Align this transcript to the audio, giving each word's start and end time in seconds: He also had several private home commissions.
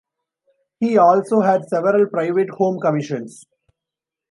He 0.79 0.97
also 0.97 1.41
had 1.41 1.67
several 1.69 2.07
private 2.07 2.49
home 2.49 2.79
commissions. 2.79 3.45